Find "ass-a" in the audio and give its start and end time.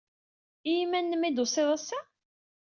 1.75-1.99